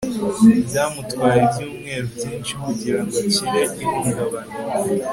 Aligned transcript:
byamutwaye 0.67 1.39
ibyumweru 1.45 2.05
byinshi 2.15 2.51
kugirango 2.63 3.15
akire 3.23 3.61
ihungabana 3.81 4.53